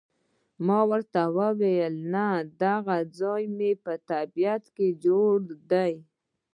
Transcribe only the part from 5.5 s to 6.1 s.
دی.